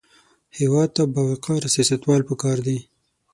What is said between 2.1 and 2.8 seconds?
پکار دي